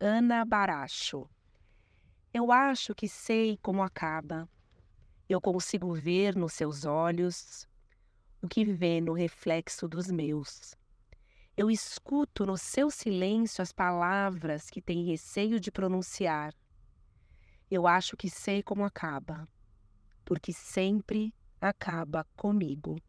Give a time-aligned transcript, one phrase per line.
[0.00, 1.28] Ana Baracho.
[2.32, 4.48] Eu acho que sei como acaba.
[5.28, 7.66] Eu consigo ver nos seus olhos
[8.40, 10.76] o que vê no reflexo dos meus.
[11.56, 16.54] Eu escuto no seu silêncio as palavras que tem receio de pronunciar.
[17.68, 19.48] Eu acho que sei como acaba,
[20.24, 23.02] porque sempre acaba comigo.